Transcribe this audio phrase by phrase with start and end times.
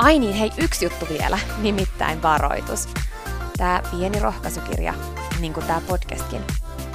[0.00, 2.88] Ai niin, hei, yksi juttu vielä, nimittäin varoitus.
[3.56, 4.94] Tämä pieni rohkaisukirja,
[5.40, 6.42] niin kuin tämä podcastkin,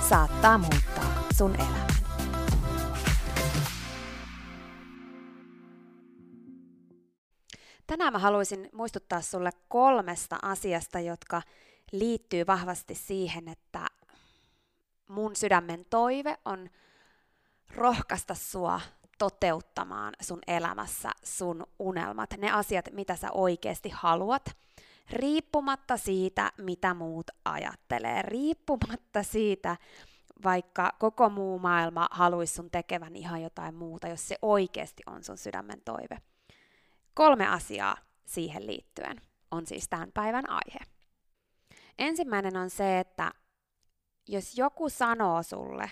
[0.10, 1.88] saattaa muuttaa sun elämän.
[7.88, 11.42] Tänään mä haluaisin muistuttaa sulle kolmesta asiasta, jotka
[11.92, 13.88] liittyy vahvasti siihen, että
[15.08, 16.70] mun sydämen toive on
[17.76, 18.82] rohkaista sua
[19.18, 24.58] toteuttamaan sun elämässä sun unelmat, ne asiat, mitä sä oikeasti haluat,
[25.12, 29.78] riippumatta siitä, mitä muut ajattelee, riippumatta siitä,
[30.44, 35.38] vaikka koko muu maailma haluaisi sun tekevän ihan jotain muuta, jos se oikeasti on sun
[35.38, 36.18] sydämen toive.
[37.14, 39.22] Kolme asiaa siihen liittyen
[39.52, 40.80] on siis tämän päivän aihe.
[41.98, 43.32] Ensimmäinen on se, että
[44.28, 45.92] jos joku sanoo sulle,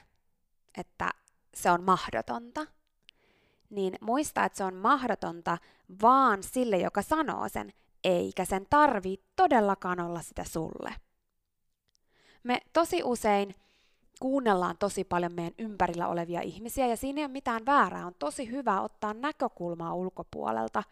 [0.77, 1.09] että
[1.53, 2.65] se on mahdotonta,
[3.75, 5.57] niin muista, että se on mahdotonta
[6.01, 7.73] vaan sille, joka sanoo sen,
[8.03, 10.95] eikä sen tarvi todellakaan olla sitä sulle.
[12.43, 13.55] Me tosi usein
[14.19, 18.05] kuunnellaan tosi paljon meidän ympärillä olevia ihmisiä ja siinä ei ole mitään väärää.
[18.05, 20.83] On tosi hyvä ottaa näkökulmaa ulkopuolelta,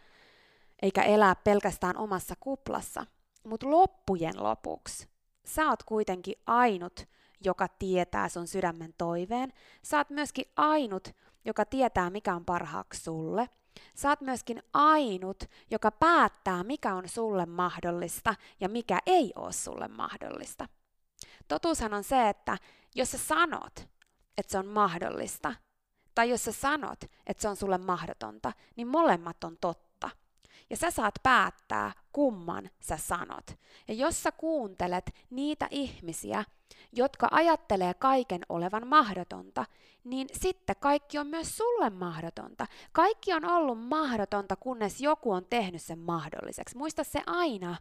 [0.81, 3.05] eikä elää pelkästään omassa kuplassa.
[3.43, 5.07] Mutta loppujen lopuksi
[5.45, 7.07] sä oot kuitenkin ainut,
[7.43, 9.53] joka tietää sun sydämen toiveen.
[9.83, 11.07] Sä oot myöskin ainut,
[11.45, 13.49] joka tietää, mikä on parhaaksi sulle.
[14.05, 20.67] Oot myöskin ainut, joka päättää, mikä on sulle mahdollista ja mikä ei ole sulle mahdollista.
[21.47, 22.57] Totuushan on se, että
[22.95, 23.87] jos sä sanot,
[24.37, 25.55] että se on mahdollista,
[26.15, 29.90] tai jos sä sanot, että se on sulle mahdotonta, niin molemmat on totta.
[30.71, 33.45] Ja sä saat päättää, kumman sä sanot.
[33.87, 36.43] Ja jos sä kuuntelet niitä ihmisiä,
[36.93, 39.65] jotka ajattelee kaiken olevan mahdotonta,
[40.03, 42.67] niin sitten kaikki on myös sulle mahdotonta.
[42.91, 46.77] Kaikki on ollut mahdotonta, kunnes joku on tehnyt sen mahdolliseksi.
[46.77, 47.75] Muista se aina.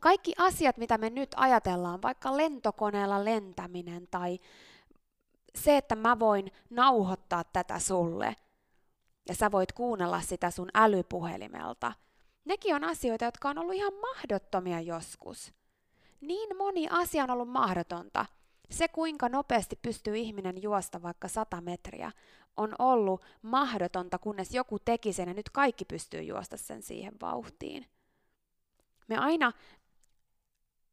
[0.00, 4.38] Kaikki asiat, mitä me nyt ajatellaan, vaikka lentokoneella lentäminen tai
[5.54, 8.36] se, että mä voin nauhoittaa tätä sulle
[9.28, 11.92] ja sä voit kuunnella sitä sun älypuhelimelta,
[12.44, 15.52] nekin on asioita, jotka on ollut ihan mahdottomia joskus.
[16.20, 18.26] Niin moni asia on ollut mahdotonta.
[18.70, 22.12] Se, kuinka nopeasti pystyy ihminen juosta vaikka 100 metriä,
[22.56, 27.86] on ollut mahdotonta, kunnes joku teki sen ja nyt kaikki pystyy juosta sen siihen vauhtiin.
[29.08, 29.52] Me aina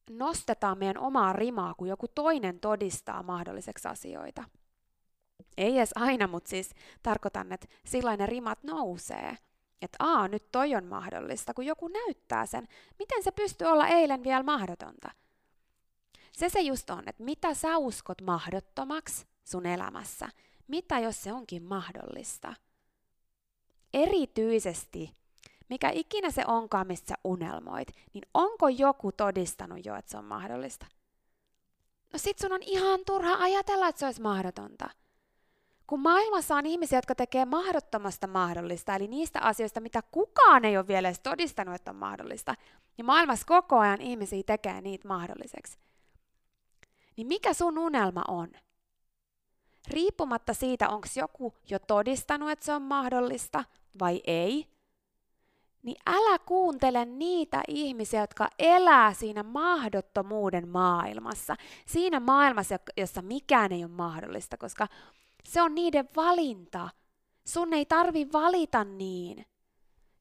[0.10, 4.44] nostetaan meidän omaa rimaa, kun joku toinen todistaa mahdolliseksi asioita.
[5.58, 6.70] Ei edes aina, mutta siis
[7.04, 9.38] tarkoitan, että silloin ne rimat nousee.
[9.82, 12.68] Että aa, nyt toi on mahdollista, kun joku näyttää sen.
[13.00, 15.12] Miten se pystyy olla eilen vielä mahdotonta?
[16.32, 20.30] Se se just on, että mitä sä uskot mahdottomaksi, sun elämässä?
[20.68, 22.54] Mitä jos se onkin mahdollista?
[23.94, 25.16] Erityisesti,
[25.70, 30.26] mikä ikinä se onkaan, mistä sä unelmoit, niin onko joku todistanut jo, että se on
[30.26, 30.86] mahdollista?
[32.14, 34.90] No sit sun on ihan turha ajatella, että se olisi mahdotonta.
[35.92, 40.88] Kun maailmassa on ihmisiä, jotka tekee mahdottomasta mahdollista, eli niistä asioista, mitä kukaan ei ole
[40.88, 42.56] vielä edes todistanut, että on mahdollista,
[42.98, 45.78] niin maailmassa koko ajan ihmisiä tekee niitä mahdolliseksi.
[47.18, 48.48] Niin mikä sun unelma on?
[49.88, 53.64] Riippumatta siitä, onko joku jo todistanut, että se on mahdollista
[54.00, 54.68] vai ei,
[55.84, 61.56] niin älä kuuntele niitä ihmisiä, jotka elää siinä mahdottomuuden maailmassa.
[61.86, 64.88] Siinä maailmassa, jossa mikään ei ole mahdollista, koska
[65.44, 66.90] se on niiden valinta.
[67.48, 69.46] Sun ei tarvi valita niin.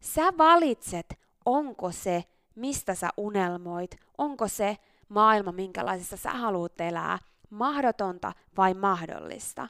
[0.01, 2.25] Sä valitset, onko se,
[2.55, 4.77] mistä sä unelmoit, onko se
[5.09, 7.19] maailma, minkälaisessa sä haluat elää,
[7.51, 9.69] mahdotonta vai mahdollista.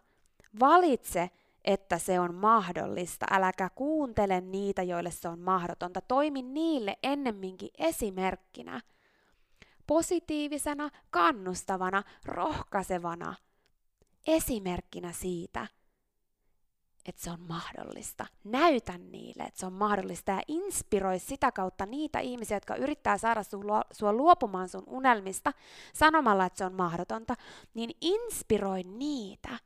[0.60, 1.30] Valitse,
[1.64, 3.26] että se on mahdollista.
[3.30, 6.00] Äläkä kuuntele niitä, joille se on mahdotonta.
[6.00, 8.80] Toimi niille ennemminkin esimerkkinä.
[9.86, 13.34] Positiivisena, kannustavana, rohkaisevana
[14.26, 15.66] esimerkkinä siitä,
[17.06, 18.26] että se on mahdollista.
[18.44, 23.42] Näytä niille, että se on mahdollista ja inspiroi sitä kautta niitä ihmisiä, jotka yrittää saada
[23.92, 25.52] sua luopumaan sun unelmista
[25.94, 27.34] sanomalla, että se on mahdotonta,
[27.74, 29.58] niin inspiroi niitä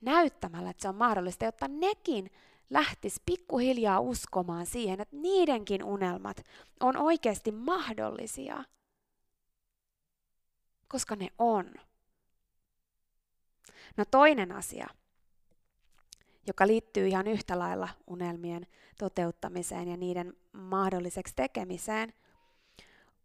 [0.00, 2.30] näyttämällä, että se on mahdollista, jotta nekin
[2.70, 6.42] lähtis pikkuhiljaa uskomaan siihen, että niidenkin unelmat
[6.80, 8.64] on oikeasti mahdollisia.
[10.88, 11.74] Koska ne on.
[13.96, 14.86] No toinen asia,
[16.46, 18.66] joka liittyy ihan yhtä lailla unelmien
[18.98, 22.12] toteuttamiseen ja niiden mahdolliseksi tekemiseen,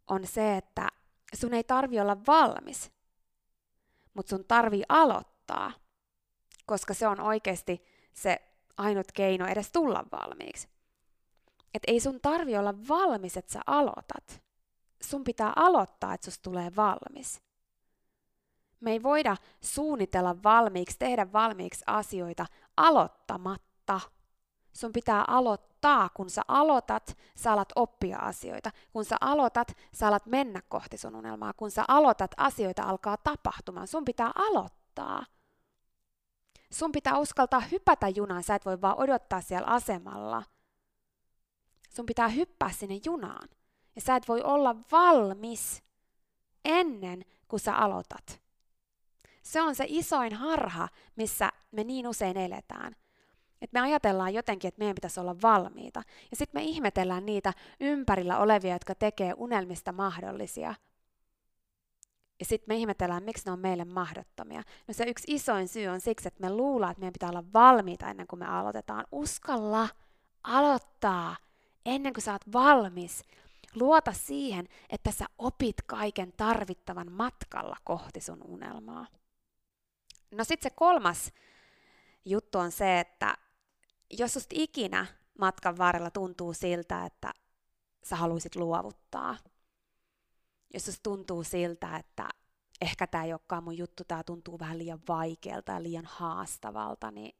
[0.08, 0.88] on se, että
[1.34, 2.92] sun ei tarvi olla valmis,
[4.14, 5.72] mutta sun tarvii aloittaa,
[6.66, 8.42] koska se on oikeasti se
[8.76, 10.68] ainut keino edes tulla valmiiksi.
[11.74, 14.42] Et ei sun tarvi olla valmis, että sä aloitat.
[15.02, 17.42] Sun pitää aloittaa, että susta tulee valmis.
[18.82, 22.46] Me ei voida suunnitella valmiiksi, tehdä valmiiksi asioita
[22.76, 24.00] aloittamatta.
[24.72, 26.08] Sun pitää aloittaa.
[26.14, 28.70] Kun sä aloitat, sä alat oppia asioita.
[28.92, 31.52] Kun sä aloitat, sä alat mennä kohti sun unelmaa.
[31.52, 33.86] Kun sä aloitat, asioita alkaa tapahtumaan.
[33.86, 35.24] Sun pitää aloittaa.
[36.72, 38.42] Sun pitää uskaltaa hypätä junaan.
[38.42, 40.42] Sä et voi vaan odottaa siellä asemalla.
[41.90, 43.48] Sun pitää hyppää sinne junaan.
[43.94, 45.82] Ja sä et voi olla valmis
[46.64, 48.41] ennen kuin sä aloitat.
[49.42, 52.96] Se on se isoin harha, missä me niin usein eletään.
[53.62, 56.02] Että me ajatellaan jotenkin, että meidän pitäisi olla valmiita.
[56.30, 60.74] Ja sitten me ihmetellään niitä ympärillä olevia, jotka tekee unelmista mahdollisia.
[62.40, 64.62] Ja sitten me ihmetellään, miksi ne on meille mahdottomia.
[64.88, 68.10] No se yksi isoin syy on siksi, että me luullaan, että meidän pitää olla valmiita
[68.10, 69.04] ennen kuin me aloitetaan.
[69.12, 69.88] Uskalla
[70.44, 71.36] aloittaa
[71.86, 73.22] ennen kuin sä oot valmis.
[73.74, 79.06] Luota siihen, että sä opit kaiken tarvittavan matkalla kohti sun unelmaa.
[80.32, 81.32] No sitten se kolmas
[82.24, 83.34] juttu on se, että
[84.10, 85.06] jos susta ikinä
[85.38, 87.32] matkan varrella tuntuu siltä, että
[88.04, 89.36] sä haluaisit luovuttaa,
[90.74, 92.28] jos susta tuntuu siltä, että
[92.80, 97.36] ehkä tämä ei olekaan mun juttu, tämä tuntuu vähän liian vaikealta ja liian haastavalta, niin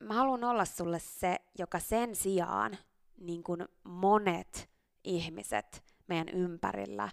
[0.00, 2.78] mä haluan olla sulle se, joka sen sijaan,
[3.16, 4.70] niin kuin monet
[5.04, 7.08] ihmiset meidän ympärillä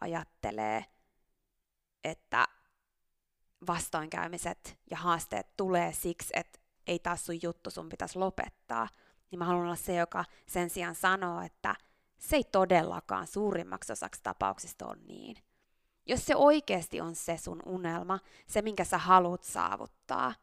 [0.00, 0.84] ajattelee,
[2.04, 2.47] että
[3.66, 8.88] vastoinkäymiset ja haasteet tulee siksi, että ei taas sun juttu, sun pitäisi lopettaa,
[9.30, 11.74] niin mä haluan olla se, joka sen sijaan sanoo, että
[12.18, 15.36] se ei todellakaan suurimmaksi osaksi tapauksista on niin.
[16.06, 20.34] Jos se oikeasti on se sun unelma, se minkä sä haluat saavuttaa,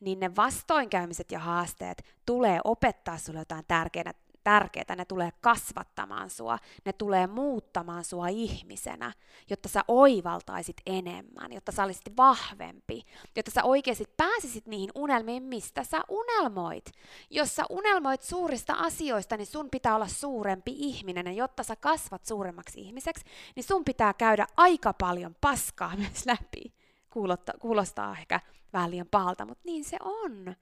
[0.00, 4.12] niin ne vastoinkäymiset ja haasteet tulee opettaa sulle jotain tärkeää,
[4.48, 9.12] tärkeää, ne tulee kasvattamaan sua, ne tulee muuttamaan sua ihmisenä,
[9.50, 13.02] jotta sä oivaltaisit enemmän, jotta sä olisit vahvempi,
[13.36, 16.92] jotta sä oikeasti pääsisit niihin unelmiin, mistä sä unelmoit.
[17.30, 22.24] Jos sä unelmoit suurista asioista, niin sun pitää olla suurempi ihminen, ja jotta sä kasvat
[22.24, 23.24] suuremmaksi ihmiseksi,
[23.56, 26.74] niin sun pitää käydä aika paljon paskaa myös läpi.
[27.10, 28.40] Kuulostaa, kuulostaa ehkä
[28.72, 30.54] vähän liian pahalta, mutta niin se on.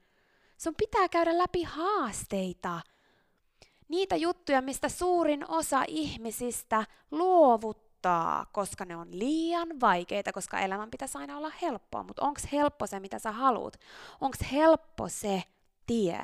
[0.57, 2.81] Sun pitää käydä läpi haasteita,
[3.89, 11.17] niitä juttuja, mistä suurin osa ihmisistä luovuttaa, koska ne on liian vaikeita, koska elämän pitäisi
[11.17, 12.03] aina olla helppoa.
[12.03, 13.79] Mutta onko helppo se, mitä sä haluat?
[14.21, 15.43] Onko helppo se
[15.85, 16.23] tie?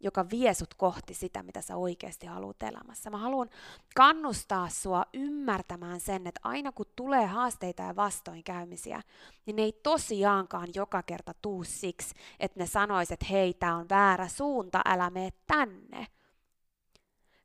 [0.00, 3.10] joka vie sut kohti sitä, mitä sä oikeasti haluat elämässä.
[3.10, 3.50] Mä haluan
[3.94, 9.02] kannustaa sua ymmärtämään sen, että aina kun tulee haasteita ja vastoinkäymisiä,
[9.46, 13.88] niin ne ei tosiaankaan joka kerta tuu siksi, että ne sanois, että hei, tää on
[13.88, 16.06] väärä suunta, älä mene tänne.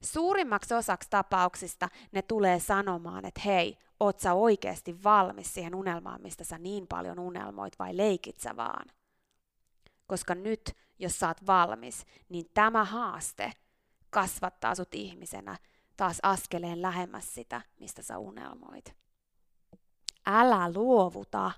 [0.06, 6.44] Suurimmaksi osaksi tapauksista ne tulee sanomaan, että hei, oot sä oikeasti valmis siihen unelmaan, mistä
[6.44, 8.86] sä niin paljon unelmoit, vai leikit sä vaan?
[10.08, 13.52] Koska nyt, jos sä oot valmis, niin tämä haaste
[14.10, 15.58] kasvattaa sut ihmisenä
[15.98, 18.96] taas askeleen lähemmäs sitä, mistä sä unelmoit.
[20.26, 21.52] Älä luovuta.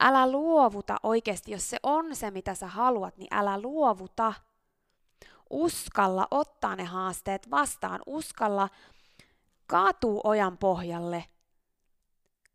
[0.00, 4.32] Älä luovuta oikeasti, jos se on se, mitä sä haluat, niin älä luovuta.
[5.52, 8.00] Uskalla ottaa ne haasteet vastaan.
[8.06, 8.68] Uskalla
[9.66, 11.24] kaatuu ojan pohjalle.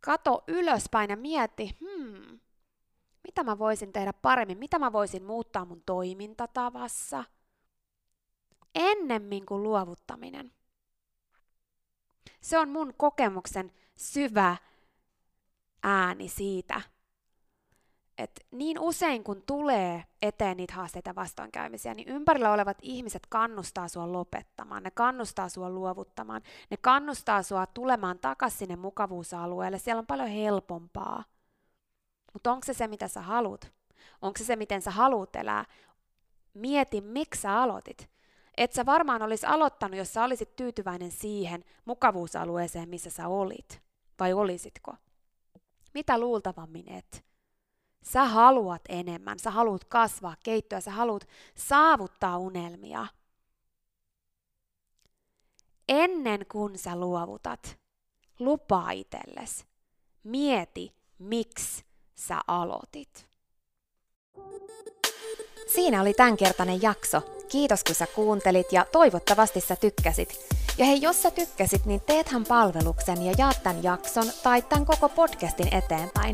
[0.01, 2.39] Kato ylöspäin ja mieti, hmm,
[3.23, 7.23] mitä mä voisin tehdä paremmin, mitä mä voisin muuttaa mun toimintatavassa,
[8.75, 10.51] ennemmin kuin luovuttaminen.
[12.41, 14.57] Se on mun kokemuksen syvä
[15.83, 16.81] ääni siitä,
[18.17, 24.11] että niin usein kun tulee eteen niitä haasteita vastoinkäymisiä, niin ympärillä olevat ihmiset kannustaa sua
[24.11, 30.29] lopettamaan, ne kannustaa sua luovuttamaan, ne kannustaa sua tulemaan takaisin sinne mukavuusalueelle, siellä on paljon
[30.29, 31.23] helpompaa.
[32.33, 33.71] Mutta onko se se, mitä sä haluat?
[34.21, 35.65] Onko se se, miten sä haluat elää?
[36.53, 38.09] Mieti, miksi sä aloitit.
[38.57, 43.81] Et sä varmaan olisi aloittanut, jos sä olisit tyytyväinen siihen mukavuusalueeseen, missä sä olit.
[44.19, 44.95] Vai olisitko?
[45.93, 47.25] Mitä luultavammin et?
[48.11, 53.07] Sä haluat enemmän, sä haluat kasvaa, keittyä, sä haluat saavuttaa unelmia.
[55.89, 57.77] Ennen kuin sä luovutat,
[58.39, 59.65] lupaa itsellesi.
[60.23, 61.83] Mieti, miksi
[62.15, 63.27] sä aloitit.
[65.67, 67.21] Siinä oli tämänkertainen jakso.
[67.49, 70.39] Kiitos kun sä kuuntelit ja toivottavasti sä tykkäsit.
[70.77, 75.09] Ja hei, jos sä tykkäsit, niin teethän palveluksen ja jaat tämän jakson tai tämän koko
[75.09, 76.33] podcastin eteenpäin.